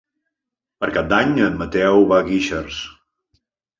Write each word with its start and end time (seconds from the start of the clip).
Per 0.85 0.89
Cap 0.95 1.11
d'Any 1.11 1.35
en 1.49 1.59
Mateu 1.61 2.07
va 2.13 2.21
a 2.23 2.27
Guixers. 2.31 2.81